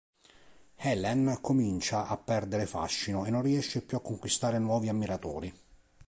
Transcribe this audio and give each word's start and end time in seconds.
Helen 0.77 1.37
comincia 1.41 2.07
a 2.07 2.17
perdere 2.17 2.65
fascino 2.65 3.23
e 3.27 3.29
non 3.29 3.43
riesce 3.43 3.83
più 3.83 3.97
a 3.97 4.01
conquistare 4.01 4.57
nuovi 4.57 4.89
ammiratori. 4.89 5.53